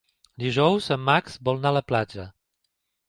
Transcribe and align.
Dijous 0.43 0.87
en 0.95 1.03
Max 1.09 1.37
vol 1.49 1.61
anar 1.61 1.73
a 1.75 1.77
la 1.77 1.87
platja. 1.93 2.27